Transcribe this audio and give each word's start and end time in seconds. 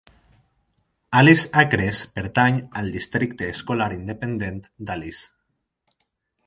Alice 1.19 1.49
Acres 1.63 2.01
pertany 2.17 2.57
al 2.81 2.91
districte 2.97 3.51
escolar 3.59 3.93
independent 4.01 4.61
d'Alice. 4.89 6.03